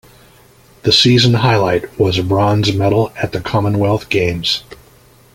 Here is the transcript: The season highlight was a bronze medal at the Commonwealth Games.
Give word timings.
The 0.81 0.91
season 0.91 1.35
highlight 1.35 1.99
was 1.99 2.17
a 2.17 2.23
bronze 2.23 2.73
medal 2.73 3.13
at 3.15 3.33
the 3.33 3.39
Commonwealth 3.39 4.09
Games. 4.09 4.63